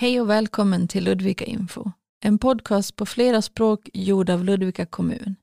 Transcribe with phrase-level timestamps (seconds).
[0.00, 1.90] Hej och välkommen till Ludvika Info,
[2.24, 5.36] en podcast på flera språk gjord av Ludvika kommun.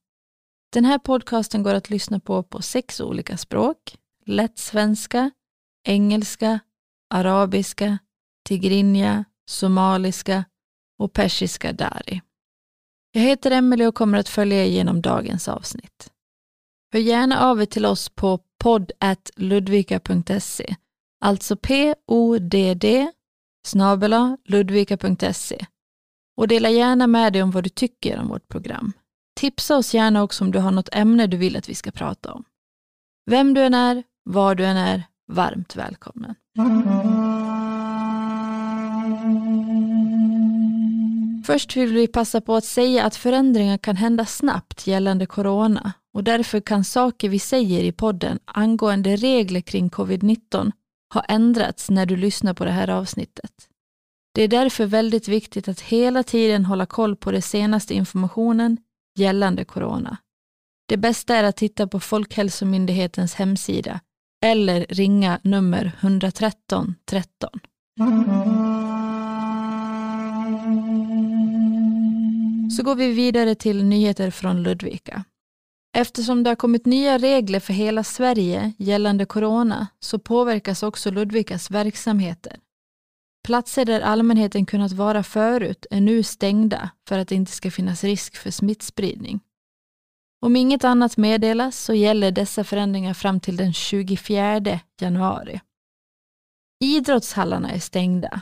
[0.73, 5.31] Den här podcasten går att lyssna på på sex olika språk, lätt svenska,
[5.87, 6.59] engelska,
[7.09, 7.97] arabiska,
[8.45, 10.45] tigrinja, somaliska
[10.99, 12.21] och persiska dari.
[13.11, 16.11] Jag heter Emelie och kommer att följa igenom dagens avsnitt.
[16.93, 20.75] Hör gärna av er till oss på podd.ludvika.se,
[21.21, 23.11] alltså p-o-d-d
[23.65, 25.65] snabela ludvika.se
[26.37, 28.93] och dela gärna med dig om vad du tycker om vårt program.
[29.39, 32.33] Tipsa oss gärna också om du har något ämne du vill att vi ska prata
[32.33, 32.43] om.
[33.29, 36.35] Vem du än är, var du än är, varmt välkommen.
[41.45, 46.23] Först vill vi passa på att säga att förändringar kan hända snabbt gällande corona och
[46.23, 50.71] därför kan saker vi säger i podden angående regler kring covid-19
[51.09, 53.51] har ändrats när du lyssnar på det här avsnittet.
[54.33, 58.77] Det är därför väldigt viktigt att hela tiden hålla koll på den senaste informationen
[59.17, 60.17] gällande corona.
[60.87, 63.99] Det bästa är att titta på Folkhälsomyndighetens hemsida
[64.45, 67.49] eller ringa nummer 113 13.
[72.77, 75.23] Så går vi vidare till nyheter från Ludvika.
[75.97, 81.71] Eftersom det har kommit nya regler för hela Sverige gällande corona så påverkas också Ludvikas
[81.71, 82.59] verksamheter.
[83.47, 88.03] Platser där allmänheten kunnat vara förut är nu stängda för att det inte ska finnas
[88.03, 89.39] risk för smittspridning.
[90.41, 95.61] Om inget annat meddelas så gäller dessa förändringar fram till den 24 januari.
[96.83, 98.41] Idrottshallarna är stängda.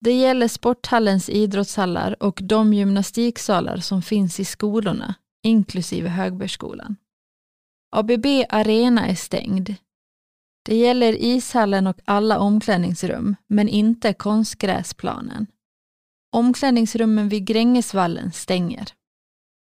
[0.00, 6.96] Det gäller sporthallens idrottshallar och de gymnastiksalar som finns i skolorna inklusive Högbergsskolan.
[7.90, 9.74] ABB Arena är stängd.
[10.64, 15.46] Det gäller ishallen och alla omklädningsrum, men inte konstgräsplanen.
[16.32, 18.88] Omklädningsrummen vid Grängesvallen stänger.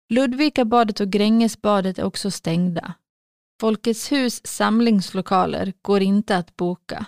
[0.08, 2.94] Ludvikabadet och Grängesbadet är också stängda.
[3.60, 7.06] Folkets hus samlingslokaler går inte att boka.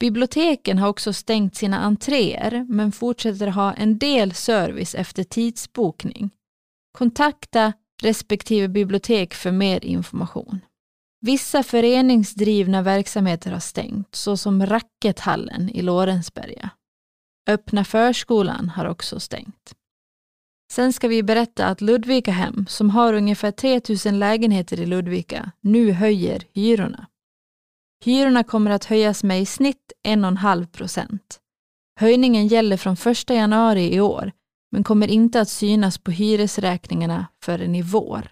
[0.00, 6.35] Biblioteken har också stängt sina entréer men fortsätter ha en del service efter tidsbokning.
[6.96, 10.60] Kontakta respektive bibliotek för mer information.
[11.20, 16.70] Vissa föreningsdrivna verksamheter har stängt, såsom Rackethallen i Lorensberga.
[17.48, 19.74] Öppna förskolan har också stängt.
[20.72, 25.92] Sen ska vi berätta att Ludvika Hem, som har ungefär 3000 lägenheter i Ludvika, nu
[25.92, 27.06] höjer hyrorna.
[28.04, 31.40] Hyrorna kommer att höjas med i snitt 1,5 procent.
[32.00, 34.32] Höjningen gäller från 1 januari i år
[34.72, 38.28] men kommer inte att synas på hyresräkningarna förrän i vår.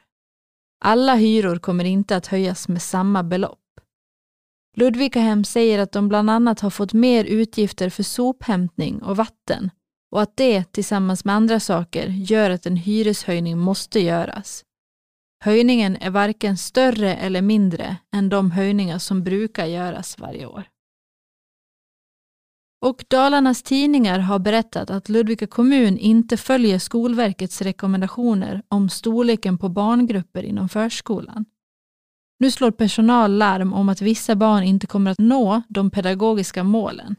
[0.81, 3.59] Alla hyror kommer inte att höjas med samma belopp.
[4.77, 9.71] Ludvikahem säger att de bland annat har fått mer utgifter för sophämtning och vatten
[10.11, 14.65] och att det tillsammans med andra saker gör att en hyreshöjning måste göras.
[15.44, 20.65] Höjningen är varken större eller mindre än de höjningar som brukar göras varje år.
[22.84, 29.69] Och Dalarnas tidningar har berättat att Ludvika kommun inte följer Skolverkets rekommendationer om storleken på
[29.69, 31.44] barngrupper inom förskolan.
[32.39, 37.17] Nu slår personal larm om att vissa barn inte kommer att nå de pedagogiska målen.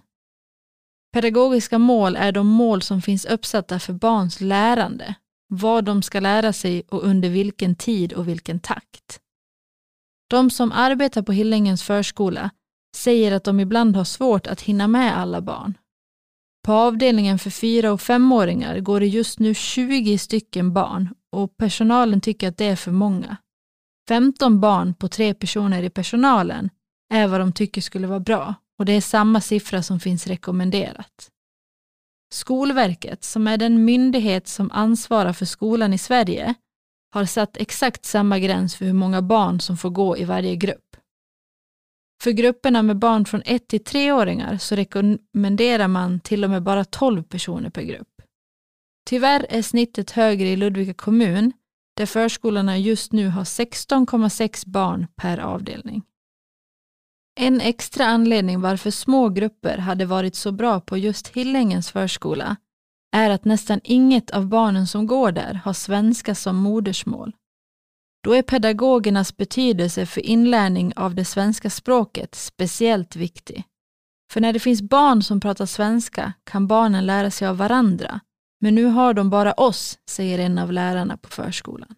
[1.14, 5.16] Pedagogiska mål är de mål som finns uppsatta för barns lärande,
[5.48, 9.20] vad de ska lära sig och under vilken tid och vilken takt.
[10.28, 12.50] De som arbetar på Hillängens förskola
[12.96, 15.78] säger att de ibland har svårt att hinna med alla barn.
[16.66, 22.22] På avdelningen för fyra och femåringar går det just nu 20 stycken barn och personalen
[22.22, 23.38] tycker att det är för många.
[24.10, 26.70] 15 barn på tre personer i personalen
[27.14, 31.30] är vad de tycker skulle vara bra och det är samma siffra som finns rekommenderat.
[32.34, 36.54] Skolverket, som är den myndighet som ansvarar för skolan i Sverige,
[37.14, 40.85] har satt exakt samma gräns för hur många barn som får gå i varje grupp.
[42.26, 46.86] För grupperna med barn från 1 till 3-åringar så rekommenderar man till och med bara
[46.86, 48.08] 12 personer per grupp.
[49.10, 51.54] Tyvärr är snittet högre i Ludvika kommun
[51.98, 56.04] där förskolorna just nu har 16,6 barn per avdelning.
[57.40, 62.56] En extra anledning varför små grupper hade varit så bra på just Hillängens förskola
[63.16, 67.32] är att nästan inget av barnen som går där har svenska som modersmål.
[68.26, 73.64] Då är pedagogernas betydelse för inlärning av det svenska språket speciellt viktig.
[74.32, 78.20] För när det finns barn som pratar svenska kan barnen lära sig av varandra,
[78.62, 81.96] men nu har de bara oss, säger en av lärarna på förskolan.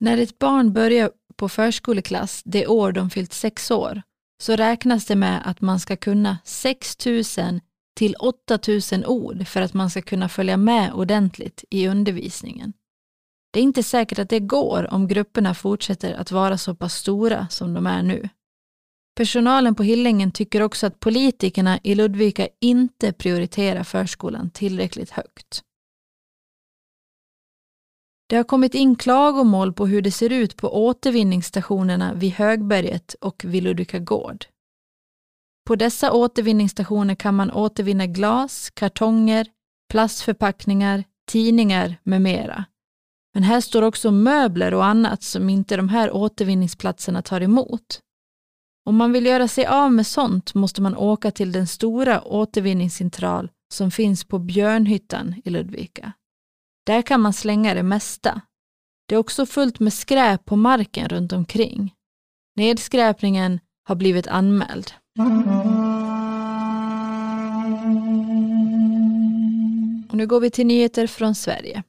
[0.00, 4.02] När ett barn börjar på förskoleklass det år de fyllt sex år
[4.42, 6.96] så räknas det med att man ska kunna 6
[7.96, 12.72] till 8000 ord för att man ska kunna följa med ordentligt i undervisningen.
[13.50, 17.48] Det är inte säkert att det går om grupperna fortsätter att vara så pass stora
[17.48, 18.28] som de är nu.
[19.16, 25.62] Personalen på Hillingen tycker också att politikerna i Ludvika inte prioriterar förskolan tillräckligt högt.
[28.28, 33.44] Det har kommit in klagomål på hur det ser ut på återvinningsstationerna vid Högberget och
[33.44, 34.44] vid Ludvika gård.
[35.66, 39.46] På dessa återvinningsstationer kan man återvinna glas, kartonger,
[39.90, 42.64] plastförpackningar, tidningar med mera.
[43.34, 48.00] Men här står också möbler och annat som inte de här återvinningsplatserna tar emot.
[48.84, 53.50] Om man vill göra sig av med sånt måste man åka till den stora återvinningscentral
[53.72, 56.12] som finns på Björnhyttan i Ludvika.
[56.86, 58.40] Där kan man slänga det mesta.
[59.08, 61.94] Det är också fullt med skräp på marken runt omkring.
[62.56, 64.92] Nedskräpningen har blivit anmäld.
[70.10, 71.82] Och nu går vi till nyheter från Sverige.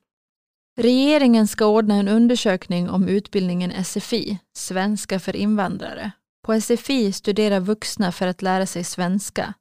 [0.82, 6.12] Regeringen ska ordna en undersökning om utbildningen SFI, svenska för invandrare.
[6.46, 9.54] På SFI studerar vuxna för att lära sig svenska.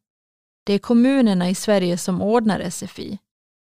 [0.66, 3.18] Det är kommunerna i Sverige som ordnar SFI.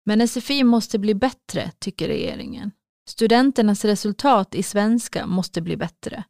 [0.05, 2.71] Men SFI måste bli bättre, tycker regeringen.
[3.09, 6.23] Studenternas resultat i svenska måste bli bättre.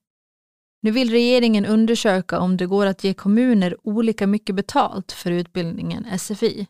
[0.82, 6.20] Nu vill regeringen undersöka om det går att ge kommuner olika mycket betalt för utbildningen
[6.20, 6.68] SFI.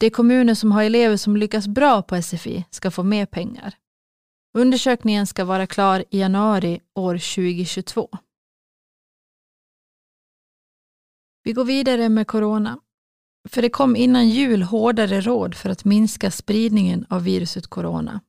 [0.00, 3.74] De kommuner som har elever som lyckas bra på SFI ska få mer pengar.
[4.58, 8.08] Undersökningen ska vara klar i januari år 2022.
[11.42, 12.78] Vi går vidare med corona.
[13.48, 18.20] För det kom innan jul hårdare råd för att minska spridningen av viruset corona.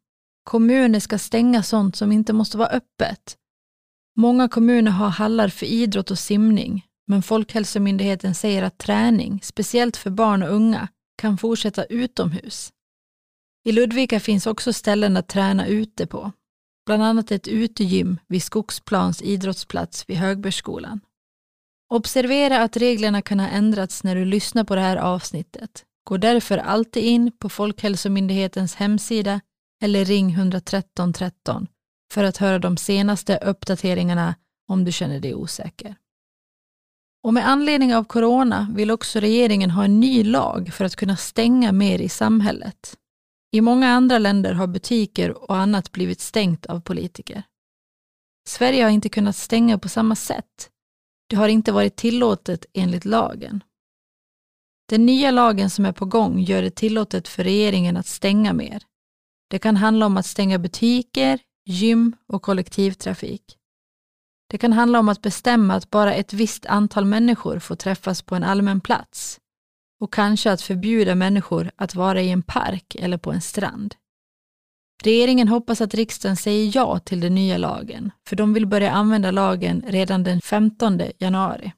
[0.44, 3.38] Kommuner ska stänga sånt som inte måste vara öppet.
[4.16, 10.10] Många kommuner har hallar för idrott och simning, men Folkhälsomyndigheten säger att träning, speciellt för
[10.10, 10.88] barn och unga,
[11.22, 12.74] kan fortsätta utomhus.
[13.66, 16.32] I Ludvika finns också ställen att träna ute på,
[16.86, 21.00] bland annat ett utegym vid Skogsplans idrottsplats vid Högbergsskolan.
[21.90, 25.86] Observera att reglerna kan ha ändrats när du lyssnar på det här avsnittet.
[26.04, 29.42] Gå därför alltid in på Folkhälsomyndighetens hemsida
[29.82, 31.68] eller ring 113 13
[32.14, 34.36] för att höra de senaste uppdateringarna
[34.68, 35.96] om du känner dig osäker.
[37.24, 41.18] Och med anledning av corona vill också regeringen ha en ny lag för att kunna
[41.18, 42.98] stänga mer i samhället.
[43.52, 47.44] I många andra länder har butiker och annat blivit stängt av politiker.
[48.48, 50.70] Sverige har inte kunnat stänga på samma sätt.
[51.30, 53.64] Det har inte varit tillåtet enligt lagen.
[54.90, 58.84] Den nya lagen som är på gång gör det tillåtet för regeringen att stänga mer.
[59.50, 63.58] Det kan handla om att stänga butiker, gym och kollektivtrafik.
[64.52, 68.36] Det kan handla om att bestämma att bara ett visst antal människor får träffas på
[68.36, 69.40] en allmän plats
[70.00, 73.96] och kanske att förbjuda människor att vara i en park eller på en strand.
[75.04, 79.32] Regeringen hoppas att riksdagen säger ja till den nya lagen, för de vill börja använda
[79.32, 81.74] lagen redan den 15 januari.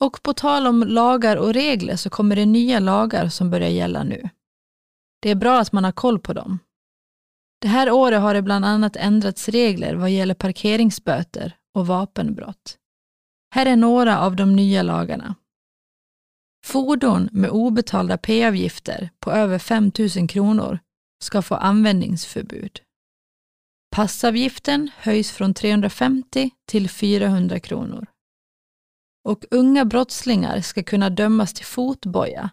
[0.00, 4.02] Och på tal om lagar och regler så kommer det nya lagar som börjar gälla
[4.02, 4.28] nu.
[5.20, 6.58] Det är bra att man har koll på dem,
[7.60, 12.76] det här året har det bland annat ändrats regler vad gäller parkeringsböter och vapenbrott.
[13.54, 15.34] Här är några av de nya lagarna.
[16.64, 20.78] Fordon med obetalda p-avgifter på över 5 000 kronor
[21.22, 22.80] ska få användningsförbud.
[23.90, 28.06] Passavgiften höjs från 350 till 400 kronor.
[29.28, 32.50] Och unga brottslingar ska kunna dömas till fotboja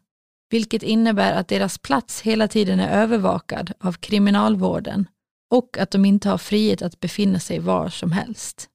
[0.49, 5.07] vilket innebär att deras plats hela tiden är övervakad av kriminalvården
[5.51, 8.69] och att de inte har frihet att befinna sig var som helst.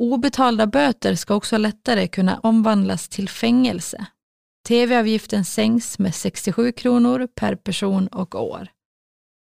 [0.00, 4.06] Obetalda böter ska också lättare kunna omvandlas till fängelse.
[4.68, 8.68] TV-avgiften sänks med 67 kronor per person och år.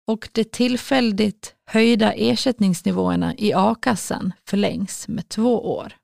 [0.06, 5.99] Och de tillfälligt höjda ersättningsnivåerna i a-kassan förlängs med två år.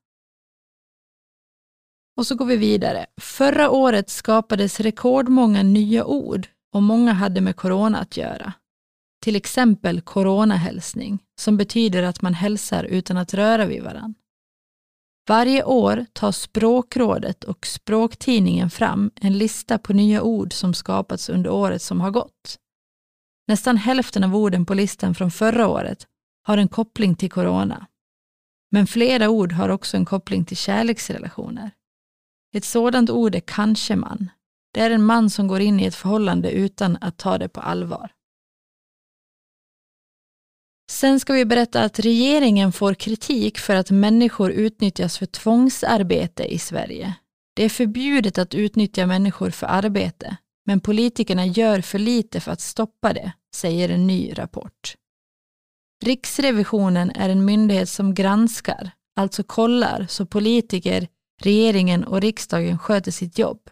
[2.17, 3.07] Och så går vi vidare.
[3.21, 8.53] Förra året skapades rekordmånga nya ord och många hade med corona att göra.
[9.23, 14.15] Till exempel coronahälsning, som betyder att man hälsar utan att röra vid varandra.
[15.29, 21.51] Varje år tar Språkrådet och Språktidningen fram en lista på nya ord som skapats under
[21.51, 22.59] året som har gått.
[23.49, 26.07] Nästan hälften av orden på listan från förra året
[26.43, 27.87] har en koppling till corona.
[28.71, 31.71] Men flera ord har också en koppling till kärleksrelationer.
[32.55, 34.31] Ett sådant ord är kanske man.
[34.75, 37.61] Det är en man som går in i ett förhållande utan att ta det på
[37.61, 38.13] allvar.
[40.91, 46.59] Sen ska vi berätta att regeringen får kritik för att människor utnyttjas för tvångsarbete i
[46.59, 47.15] Sverige.
[47.55, 50.37] Det är förbjudet att utnyttja människor för arbete,
[50.67, 54.95] men politikerna gör för lite för att stoppa det, säger en ny rapport.
[56.05, 61.09] Riksrevisionen är en myndighet som granskar, alltså kollar så politiker,
[61.43, 63.71] regeringen och riksdagen sköter sitt jobb.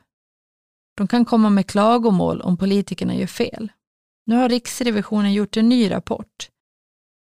[0.96, 3.72] De kan komma med klagomål om politikerna gör fel.
[4.26, 6.48] Nu har Riksrevisionen gjort en ny rapport.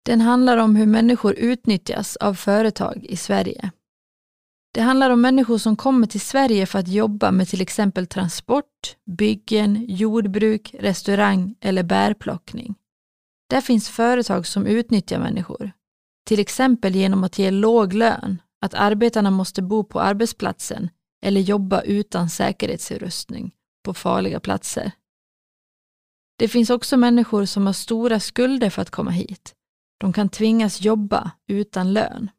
[0.05, 3.71] Den handlar om hur människor utnyttjas av företag i Sverige.
[4.75, 8.97] Det handlar om människor som kommer till Sverige för att jobba med till exempel transport,
[9.05, 12.75] byggen, jordbruk, restaurang eller bärplockning.
[13.51, 15.73] Där finns företag som utnyttjar människor,
[16.27, 20.91] till exempel genom att ge låg lön, att arbetarna måste bo på arbetsplatsen
[21.23, 24.93] eller jobba utan säkerhetsutrustning på farliga platser.
[26.39, 29.55] Det finns också människor som har stora skulder för att komma hit.
[30.01, 32.31] De kan tvingas jobba utan lön.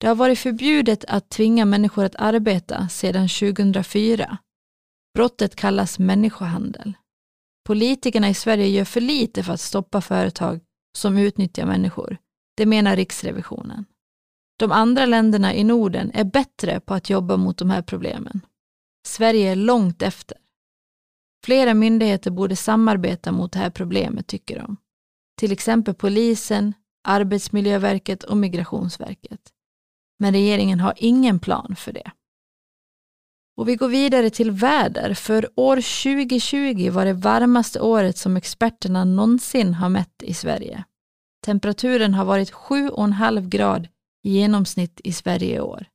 [0.00, 4.38] Det har varit förbjudet att tvinga människor att arbeta sedan 2004.
[5.14, 6.92] Brottet kallas människohandel.
[7.66, 10.60] Politikerna i Sverige gör för lite för att stoppa företag
[10.96, 12.16] som utnyttjar människor.
[12.56, 13.84] Det menar Riksrevisionen.
[14.56, 18.40] De andra länderna i Norden är bättre på att jobba mot de här problemen.
[19.06, 20.36] Sverige är långt efter.
[21.44, 24.76] Flera myndigheter borde samarbeta mot det här problemet, tycker de.
[25.38, 26.72] Till exempel polisen,
[27.04, 29.40] Arbetsmiljöverket och Migrationsverket.
[30.18, 32.10] Men regeringen har ingen plan för det.
[33.56, 39.04] Och vi går vidare till väder, för år 2020 var det varmaste året som experterna
[39.04, 40.84] någonsin har mätt i Sverige.
[41.44, 43.88] Temperaturen har varit 7,5 grad
[44.24, 45.86] i genomsnitt i Sverige i år.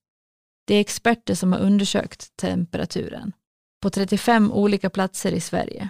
[0.67, 3.33] Det är experter som har undersökt temperaturen
[3.81, 5.89] på 35 olika platser i Sverige.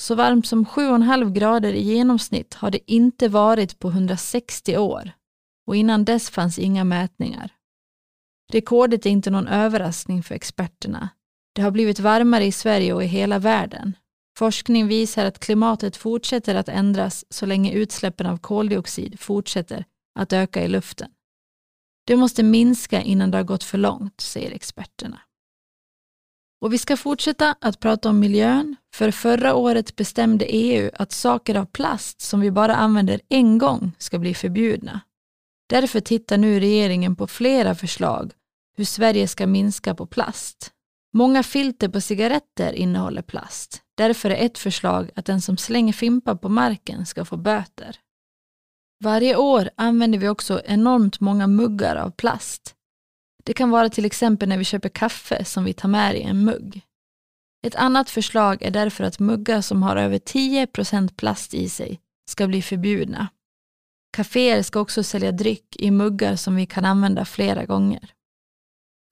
[0.00, 5.12] Så varmt som 7,5 grader i genomsnitt har det inte varit på 160 år
[5.66, 7.52] och innan dess fanns inga mätningar.
[8.52, 11.08] Rekordet är inte någon överraskning för experterna.
[11.54, 13.96] Det har blivit varmare i Sverige och i hela världen.
[14.38, 19.84] Forskning visar att klimatet fortsätter att ändras så länge utsläppen av koldioxid fortsätter
[20.18, 21.10] att öka i luften.
[22.10, 25.20] Det måste minska innan det har gått för långt, säger experterna.
[26.60, 31.54] Och vi ska fortsätta att prata om miljön, för förra året bestämde EU att saker
[31.54, 35.00] av plast som vi bara använder en gång ska bli förbjudna.
[35.68, 38.32] Därför tittar nu regeringen på flera förslag
[38.76, 40.70] hur Sverige ska minska på plast.
[41.12, 43.82] Många filter på cigaretter innehåller plast.
[43.96, 47.96] Därför är ett förslag att den som slänger fimpar på marken ska få böter.
[49.02, 52.74] Varje år använder vi också enormt många muggar av plast.
[53.44, 56.44] Det kan vara till exempel när vi köper kaffe som vi tar med i en
[56.44, 56.80] mugg.
[57.66, 62.46] Ett annat förslag är därför att muggar som har över 10% plast i sig ska
[62.46, 63.28] bli förbjudna.
[64.16, 68.12] Caféer ska också sälja dryck i muggar som vi kan använda flera gånger.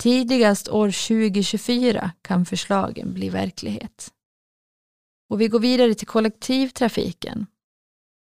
[0.02, 4.12] Tidigast år 2024 kan förslagen bli verklighet.
[5.30, 7.46] Och vi går vidare till kollektivtrafiken.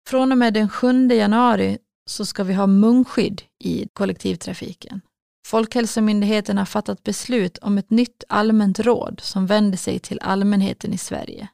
[0.07, 1.77] Från och med den 7 januari
[2.09, 5.01] så ska vi ha munskydd i kollektivtrafiken.
[5.47, 10.97] Folkhälsomyndigheten har fattat beslut om ett nytt allmänt råd som vänder sig till allmänheten i
[10.97, 11.47] Sverige.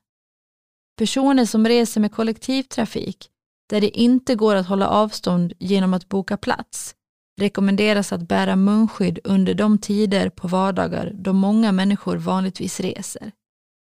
[0.98, 3.30] Personer som reser med kollektivtrafik
[3.70, 6.96] där det inte går att hålla avstånd genom att boka plats
[7.42, 13.32] rekommenderas att bära munskydd under de tider på vardagar då många människor vanligtvis reser.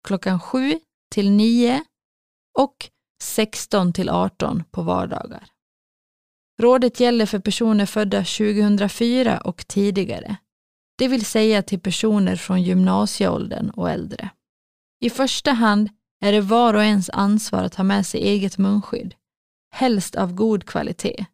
[0.08, 0.80] Klockan 7
[1.12, 1.84] till 9
[2.60, 2.90] och
[3.24, 5.50] 16 till 18 på vardagar.
[6.62, 10.38] Rådet gäller för personer födda 2004 och tidigare,
[10.98, 14.30] det vill säga till personer från gymnasieåldern och äldre.
[15.00, 15.90] I första hand
[16.22, 19.16] är det var och ens ansvar att ha med sig eget munskydd,
[19.72, 21.26] helst av god kvalitet,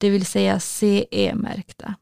[0.00, 1.94] det vill säga CE-märkta.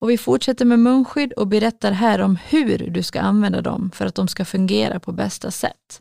[0.00, 4.06] Och vi fortsätter med munskydd och berättar här om hur du ska använda dem för
[4.06, 6.00] att de ska fungera på bästa sätt.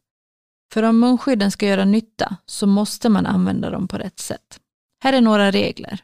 [0.73, 4.59] För om munskydden ska göra nytta så måste man använda dem på rätt sätt.
[5.03, 6.03] Här är några regler.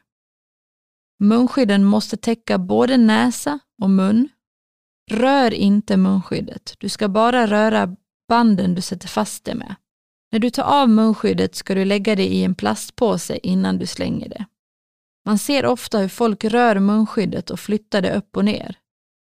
[1.20, 4.30] Munskydden måste täcka både näsa och mun.
[5.12, 6.76] Rör inte munskyddet.
[6.78, 7.96] Du ska bara röra
[8.30, 9.76] banden du sätter fast det med.
[10.32, 14.30] När du tar av munskyddet ska du lägga det i en plastpåse innan du slänger
[14.30, 14.46] det.
[15.26, 18.78] Man ser ofta hur folk rör munskyddet och flyttar det upp och ner.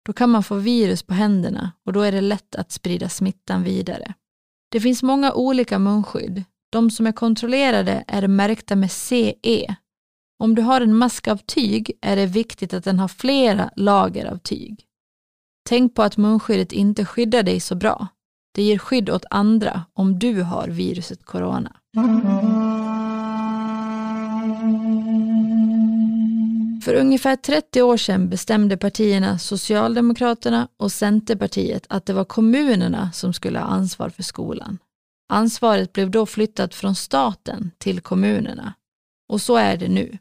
[0.06, 3.64] Då kan man få virus på händerna och då är det lätt att sprida smittan
[3.64, 4.14] vidare.
[4.74, 6.44] Det finns många olika munskydd.
[6.72, 9.76] De som är kontrollerade är märkta med CE.
[10.40, 14.26] Om du har en mask av tyg är det viktigt att den har flera lager
[14.26, 14.86] av tyg.
[15.70, 18.08] Tänk på att munskyddet inte skyddar dig så bra.
[18.56, 21.76] Det ger skydd åt andra om du har viruset corona.
[26.84, 33.34] För ungefär 30 år sedan bestämde partierna Socialdemokraterna och Centerpartiet att det var kommunerna som
[33.34, 34.78] skulle ha ansvar för skolan.
[35.30, 38.74] Ansvaret blev då flyttat från staten till kommunerna.
[39.30, 40.18] Och så är det nu.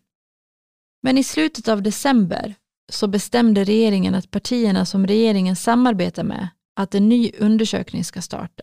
[1.02, 2.54] Men i slutet av december
[2.92, 8.62] så bestämde regeringen att partierna som regeringen samarbetar med att en ny undersökning ska starta.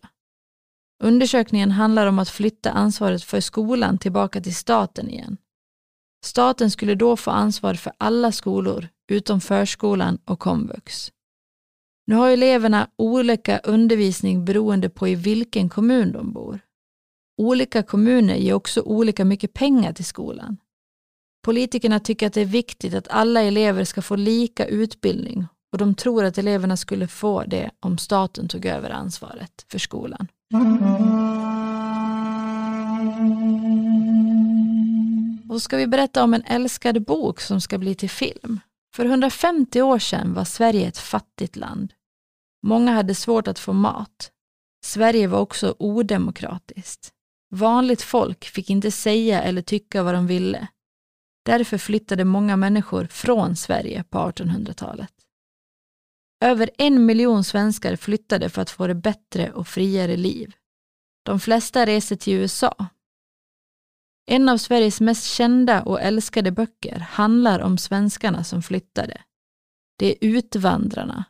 [1.04, 5.38] Undersökningen handlar om att flytta ansvaret för skolan tillbaka till staten igen.
[6.26, 11.12] Staten skulle då få ansvar för alla skolor utom förskolan och komvux.
[12.08, 16.60] Nu har eleverna olika undervisning beroende på i vilken kommun de bor.
[17.38, 20.58] Olika kommuner ger också olika mycket pengar till skolan.
[21.46, 25.96] Politikerna tycker att det är viktigt att alla elever ska få lika utbildning och de
[25.96, 30.28] tror att eleverna skulle få det om staten tog över ansvaret för skolan.
[35.50, 38.60] Och så ska vi berätta om en älskad bok som ska bli till film.
[38.96, 41.94] För 150 år sedan var Sverige ett fattigt land.
[42.64, 44.32] Många hade svårt att få mat.
[44.86, 47.14] Sverige var också odemokratiskt.
[47.52, 50.68] Vanligt folk fick inte säga eller tycka vad de ville.
[51.46, 55.14] Därför flyttade många människor från Sverige på 1800-talet.
[56.44, 60.54] Över en miljon svenskar flyttade för att få det bättre och friare liv.
[61.24, 62.88] De flesta reste till USA.
[64.32, 69.22] En av Sveriges mest kända och älskade böcker handlar om svenskarna som flyttade.
[70.00, 71.24] Det är Utvandrarna.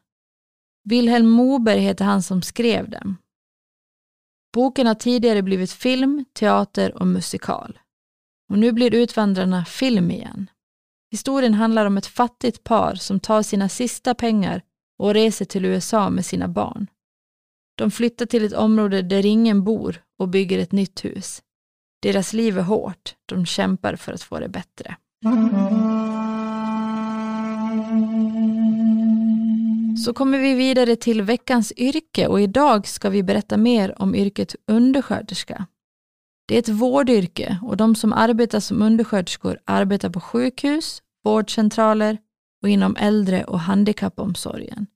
[0.83, 3.17] Vilhelm Moberg heter han som skrev den.
[4.53, 7.79] Boken har tidigare blivit film, teater och musikal.
[8.49, 10.49] Och nu blir Utvandrarna film igen.
[11.11, 14.61] Historien handlar om ett fattigt par som tar sina sista pengar
[14.97, 16.87] och reser till USA med sina barn.
[17.77, 21.41] De flyttar till ett område där ingen bor och bygger ett nytt hus.
[22.01, 24.95] Deras liv är hårt, de kämpar för att få det bättre.
[30.05, 34.55] Så kommer vi vidare till veckans yrke och idag ska vi berätta mer om yrket
[34.67, 35.65] undersköterska.
[36.47, 42.17] Det är ett vårdyrke och de som arbetar som undersköterskor arbetar på sjukhus, vårdcentraler
[42.61, 44.87] och inom äldre och handikappomsorgen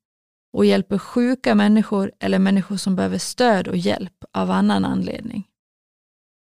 [0.53, 5.47] och hjälper sjuka människor eller människor som behöver stöd och hjälp av annan anledning.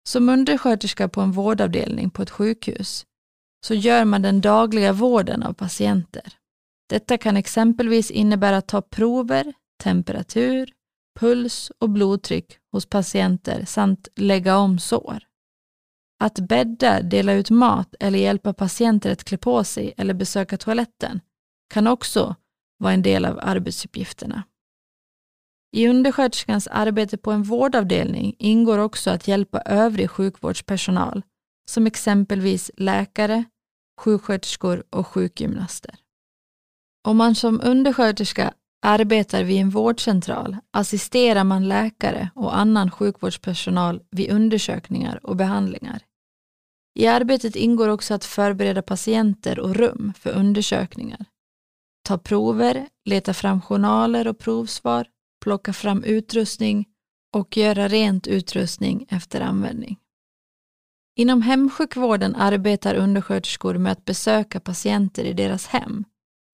[0.08, 3.06] Som undersköterska på en vårdavdelning på ett sjukhus
[3.66, 6.32] så gör man den dagliga vården av patienter.
[6.88, 10.72] Detta kan exempelvis innebära att ta prover, temperatur,
[11.20, 15.18] puls och blodtryck hos patienter samt lägga om sår.
[16.20, 21.20] Att bädda, dela ut mat eller hjälpa patienter att klä på sig eller besöka toaletten
[21.70, 22.36] kan också
[22.78, 24.42] vara en del av arbetsuppgifterna.
[25.72, 31.22] I undersköterskans arbete på en vårdavdelning ingår också att hjälpa övrig sjukvårdspersonal,
[31.70, 33.44] som exempelvis läkare,
[34.00, 35.94] sjuksköterskor och sjukgymnaster.
[37.08, 38.52] Om man som undersköterska
[38.82, 46.02] arbetar vid en vårdcentral assisterar man läkare och annan sjukvårdspersonal vid undersökningar och behandlingar.
[46.98, 51.24] I arbetet ingår också att förbereda patienter och rum för undersökningar,
[52.08, 55.06] ta prover, leta fram journaler och provsvar,
[55.40, 56.86] plocka fram utrustning
[57.34, 59.98] och göra rent utrustning efter användning.
[61.16, 66.04] Inom hemsjukvården arbetar undersköterskor med att besöka patienter i deras hem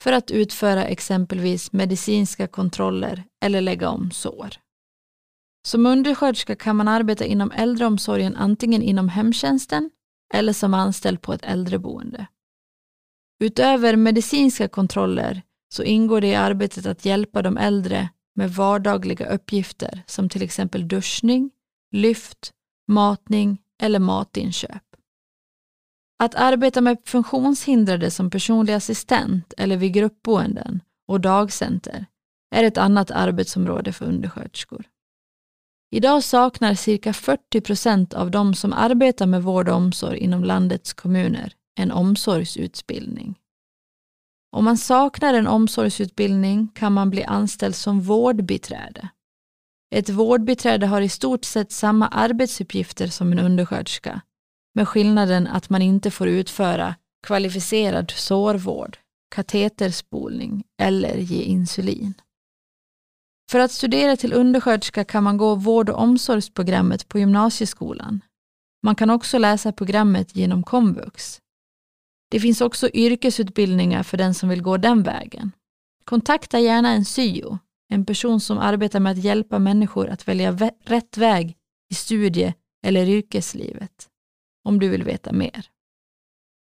[0.03, 4.51] för att utföra exempelvis medicinska kontroller eller lägga om sår.
[5.67, 9.91] Som undersköterska kan man arbeta inom äldreomsorgen antingen inom hemtjänsten
[10.35, 12.27] eller som anställd på ett äldreboende.
[13.41, 15.43] Utöver medicinska kontroller
[15.75, 20.89] så ingår det i arbetet att hjälpa de äldre med vardagliga uppgifter som till exempel
[20.89, 21.51] duschning,
[21.93, 22.53] lyft,
[22.89, 24.83] matning eller matinköp.
[26.19, 32.07] Att arbeta med funktionshindrade som personlig assistent eller vid gruppboenden och dagcenter
[32.55, 34.85] är ett annat arbetsområde för undersköterskor.
[35.91, 40.93] Idag saknar cirka 40 procent av de som arbetar med vård och omsorg inom landets
[40.93, 43.39] kommuner en omsorgsutbildning.
[44.55, 49.09] Om man saknar en omsorgsutbildning kan man bli anställd som vårdbiträde.
[49.95, 54.21] Ett vårdbiträde har i stort sett samma arbetsuppgifter som en undersköterska,
[54.75, 56.95] med skillnaden att man inte får utföra
[57.27, 58.99] kvalificerad sårvård,
[59.35, 62.15] kateterspolning eller ge insulin.
[63.51, 68.21] För att studera till undersköterska kan man gå vård och omsorgsprogrammet på gymnasieskolan.
[68.83, 71.41] Man kan också läsa programmet genom komvux.
[72.35, 75.53] Det finns också yrkesutbildningar för den som vill gå den vägen.
[76.05, 80.53] Kontakta gärna en syo, en person som arbetar med att hjälpa människor att välja
[80.85, 81.57] rätt väg
[81.91, 82.55] i studie
[82.87, 84.09] eller yrkeslivet,
[84.65, 85.67] om du vill veta mer.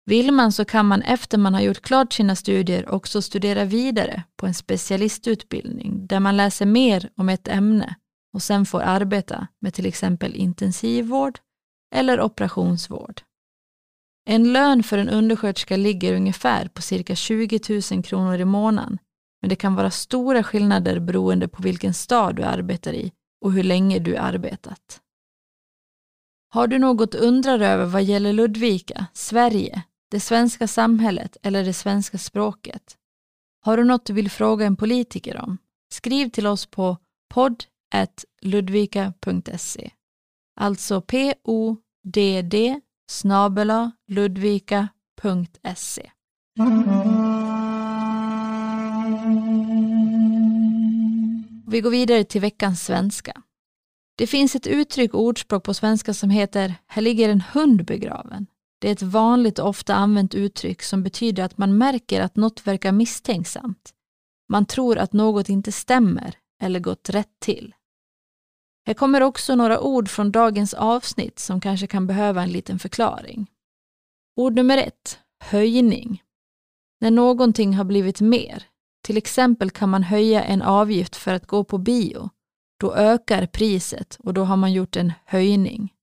[0.05, 4.23] Vill man så kan man efter man har gjort klart sina studier också studera vidare
[4.35, 7.95] på en specialistutbildning där man läser mer om ett ämne
[8.33, 11.39] och sen får arbeta med till exempel intensivvård
[11.95, 13.21] eller operationsvård.
[14.25, 17.59] En lön för en undersköterska ligger ungefär på cirka 20
[17.91, 18.97] 000 kronor i månaden,
[19.41, 23.11] men det kan vara stora skillnader beroende på vilken stad du arbetar i
[23.41, 25.01] och hur länge du arbetat.
[26.49, 32.17] Har du något undrar över vad gäller Ludvika, Sverige, det svenska samhället eller det svenska
[32.17, 32.97] språket?
[33.61, 35.57] Har du något du vill fråga en politiker om?
[35.93, 36.97] Skriv till oss på
[37.33, 39.91] podd.ludvika.se.
[40.59, 46.11] Alltså p-o-d-d snabela ludvika.se.
[51.67, 53.41] Vi går vidare till veckans svenska.
[54.17, 58.47] Det finns ett uttryck och ordspråk på svenska som heter ”här ligger en hund begraven”.
[58.79, 62.67] Det är ett vanligt och ofta använt uttryck som betyder att man märker att något
[62.67, 63.93] verkar misstänksamt.
[64.49, 67.73] Man tror att något inte stämmer eller gått rätt till.
[68.85, 73.47] Här kommer också några ord från dagens avsnitt som kanske kan behöva en liten förklaring.
[74.35, 76.23] Ord nummer ett, höjning.
[77.01, 78.63] När någonting har blivit mer.
[79.03, 82.29] Till exempel kan man höja en avgift för att gå på bio.
[82.79, 85.93] Då ökar priset och då har man gjort en höjning.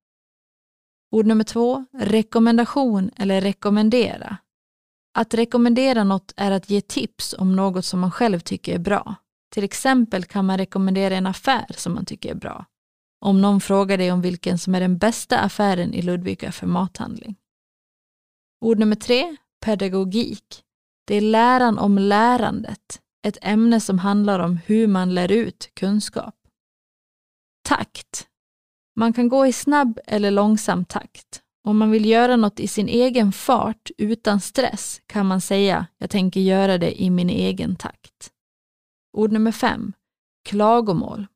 [1.10, 4.36] Ord nummer två, rekommendation eller rekommendera.
[5.14, 9.14] Att rekommendera något är att ge tips om något som man själv tycker är bra.
[9.50, 12.66] Till exempel kan man rekommendera en affär som man tycker är bra.
[13.22, 17.36] Om någon frågar dig om vilken som är den bästa affären i Ludvika för mathandling.
[18.60, 20.64] Ord nummer tre, pedagogik.
[21.06, 26.34] Det är läran om lärandet, ett ämne som handlar om hur man lär ut kunskap.
[27.64, 28.26] Takt.
[28.96, 31.42] Man kan gå i snabb eller långsam takt.
[31.64, 36.10] Om man vill göra något i sin egen fart utan stress kan man säga jag
[36.10, 38.30] tänker göra det i min egen takt.
[39.12, 39.92] Ord nummer fem.
[40.48, 41.26] Klagomål.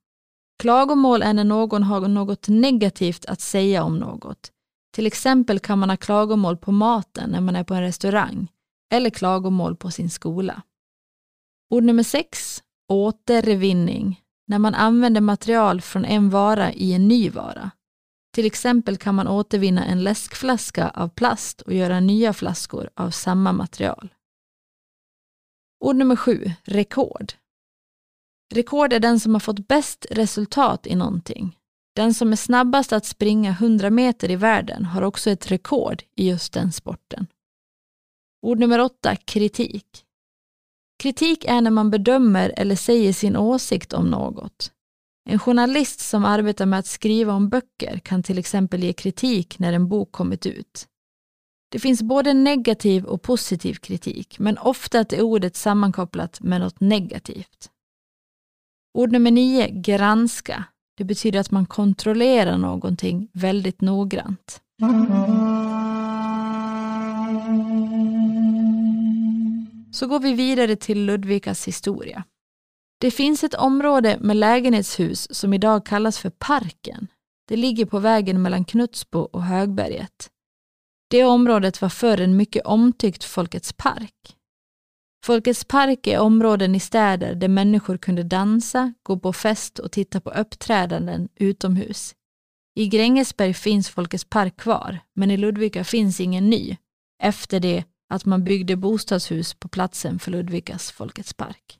[0.58, 4.52] Klagomål är när någon har något negativt att säga om något.
[4.94, 8.48] Till exempel kan man ha klagomål på maten när man är på en restaurang
[8.92, 10.62] eller klagomål på sin skola.
[11.70, 12.62] Ord nummer sex.
[12.88, 14.20] Återvinning.
[14.46, 17.70] När man använder material från en vara i en ny vara.
[18.34, 23.52] Till exempel kan man återvinna en läskflaska av plast och göra nya flaskor av samma
[23.52, 24.14] material.
[25.80, 26.50] Ord nummer sju.
[26.64, 27.32] Rekord.
[28.54, 31.56] Rekord är den som har fått bäst resultat i någonting.
[31.96, 36.28] Den som är snabbast att springa 100 meter i världen har också ett rekord i
[36.28, 37.26] just den sporten.
[38.42, 40.04] Ord nummer åtta, kritik.
[40.98, 44.72] Kritik är när man bedömer eller säger sin åsikt om något.
[45.28, 49.72] En journalist som arbetar med att skriva om böcker kan till exempel ge kritik när
[49.72, 50.87] en bok kommit ut.
[51.68, 57.70] Det finns både negativ och positiv kritik, men ofta är ordet sammankopplat med något negativt.
[58.96, 60.64] Ord nummer nio, granska.
[60.96, 64.61] Det betyder att man kontrollerar någonting väldigt noggrant.
[69.92, 72.24] Så går vi vidare till Ludvikas historia.
[73.00, 77.06] Det finns ett område med lägenhetshus som idag kallas för Parken.
[77.48, 80.30] Det ligger på vägen mellan Knutsbo och Högberget.
[81.11, 84.37] Det området var förr en mycket omtyckt Folkets park.
[85.26, 90.20] Folkets park är områden i städer där människor kunde dansa, gå på fest och titta
[90.20, 92.14] på uppträdanden utomhus.
[92.74, 96.76] I Grängesberg finns Folkets park kvar, men i Ludvika finns ingen ny,
[97.22, 101.78] efter det att man byggde bostadshus på platsen för Ludvikas Folkets park.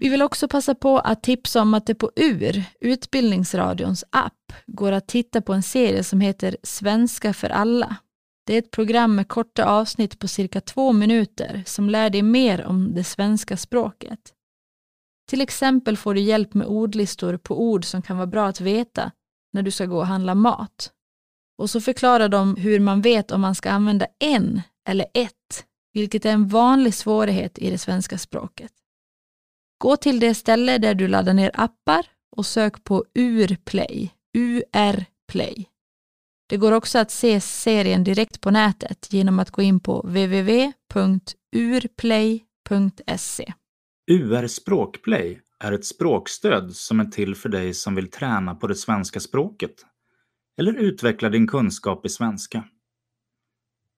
[0.00, 4.92] Vi vill också passa på att tipsa om att det på UR, Utbildningsradions app, går
[4.92, 7.96] att titta på en serie som heter Svenska för alla.
[8.46, 12.64] Det är ett program med korta avsnitt på cirka två minuter som lär dig mer
[12.64, 14.34] om det svenska språket.
[15.28, 19.10] Till exempel får du hjälp med ordlistor på ord som kan vara bra att veta
[19.52, 20.92] när du ska gå och handla mat.
[21.58, 26.24] Och så förklarar de hur man vet om man ska använda en eller ett, vilket
[26.24, 28.72] är en vanlig svårighet i det svenska språket.
[29.78, 35.68] Gå till det ställe där du laddar ner appar och sök på URplay, UR-play.
[36.46, 41.14] Det går också att se serien direkt på nätet genom att gå in på www.urplay.se.
[44.10, 48.74] UR Språkplay är ett språkstöd som är till för dig som vill träna på det
[48.74, 49.74] svenska språket
[50.58, 52.64] eller utveckla din kunskap i svenska.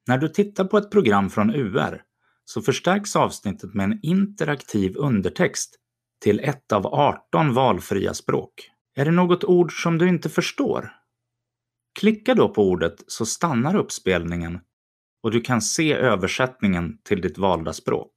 [0.06, 2.02] När du tittar på ett program från UR
[2.44, 5.76] så förstärks avsnittet med en interaktiv undertext
[6.20, 8.70] till ett av 18 valfria språk.
[8.94, 10.92] Är det något ord som du inte förstår?
[12.00, 14.60] Klicka då på ordet så stannar uppspelningen
[15.22, 18.10] och du kan se översättningen till ditt valda språk.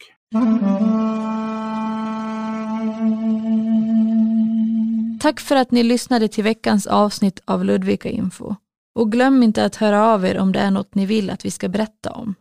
[5.21, 8.55] Tack för att ni lyssnade till veckans avsnitt av Ludvika Info.
[8.95, 11.51] Och glöm inte att höra av er om det är något ni vill att vi
[11.51, 12.35] ska berätta om.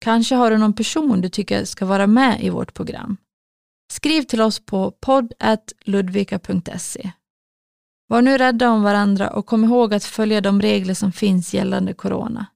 [0.00, 3.16] Kanske har du någon person du tycker ska vara med i vårt program.
[3.92, 7.12] Skriv till oss på podd.ludvika.se.
[8.06, 11.94] Var nu rädda om varandra och kom ihåg att följa de regler som finns gällande
[11.94, 12.46] corona.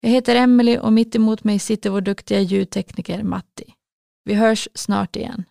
[0.00, 3.74] Jag heter Emelie och mitt emot mig sitter vår duktiga ljudtekniker Matti.
[4.24, 5.44] Vi hörs snart igen.